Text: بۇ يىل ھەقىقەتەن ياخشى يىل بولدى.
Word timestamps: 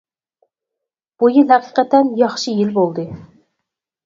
بۇ 1.19 1.29
يىل 1.33 1.53
ھەقىقەتەن 1.57 2.09
ياخشى 2.23 2.55
يىل 2.63 2.73
بولدى. 2.79 3.05